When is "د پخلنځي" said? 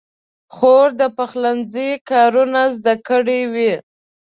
1.01-1.89